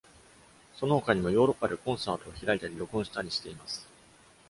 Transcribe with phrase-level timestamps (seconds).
[0.73, 3.87] そのほかにも、ヨーロッパでコンサートを開いたり録音したりしています。